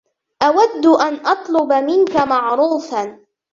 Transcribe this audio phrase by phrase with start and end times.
[0.43, 3.19] أود أن أطلب منك معروفا.